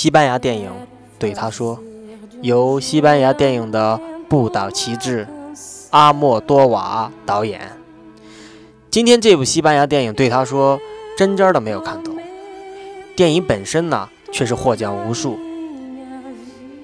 [0.00, 0.70] 西班牙电影
[1.18, 1.78] 对他说，
[2.40, 5.28] 由西班牙电影的不倒旗帜
[5.90, 7.60] 阿莫多瓦导演。
[8.90, 10.80] 今天这部西班牙电影对他说，
[11.18, 12.16] 真真的没有看懂。
[13.14, 15.38] 电影本身呢，却是获奖无数。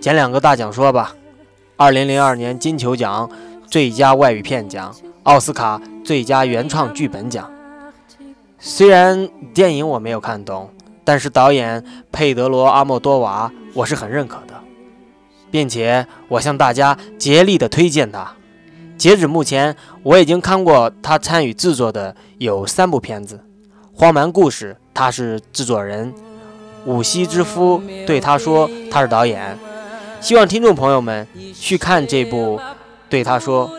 [0.00, 1.14] 捡两个大奖说吧：
[1.76, 3.30] 二零零二年金球奖
[3.68, 4.92] 最佳外语片奖，
[5.22, 7.48] 奥斯卡最佳原创剧本奖。
[8.58, 10.73] 虽然电影我没有看懂。
[11.04, 14.54] 但是导演佩德罗·阿莫多瓦，我是很认可的，
[15.50, 18.34] 并且我向大家竭力的推荐他。
[18.96, 23.36] 截止目前，我已经看过他参与制作的有三部片子，
[23.92, 26.12] 《荒蛮故事》他是制作人，
[26.86, 29.58] 《五溪之夫》对他说他是导演。
[30.20, 32.58] 希望听众朋友们去看这部，
[33.10, 33.70] 对他说，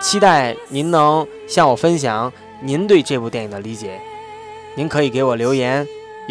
[0.00, 3.98] 期待您能向我分享您对这部电影的理解。
[4.74, 5.86] 您可以给我留言。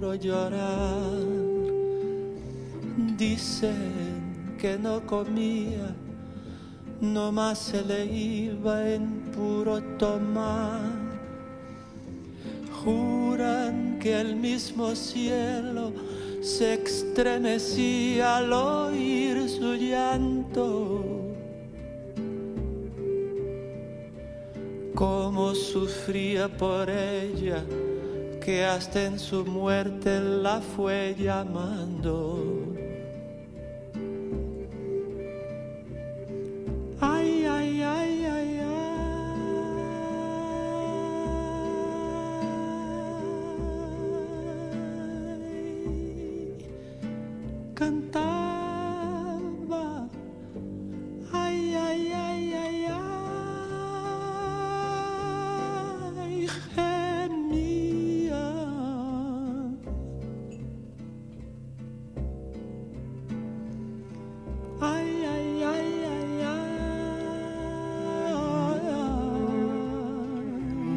[0.00, 1.10] llorar.
[3.16, 5.94] Dicen que no comía,
[7.00, 10.80] no más se le iba en puro tomar.
[12.82, 15.92] Juran que el mismo cielo
[16.40, 21.04] se estremecía al oír su llanto.
[24.94, 27.64] Cómo sufría por ella
[28.40, 32.42] que hasta en su muerte la fue llamando.
[37.00, 38.80] Ay, ay, ay, ay, ay.
[47.74, 48.39] Cantaba.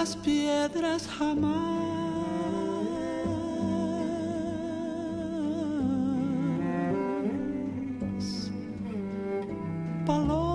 [0.00, 1.90] Las piedras jamás.
[10.06, 10.49] Paloma,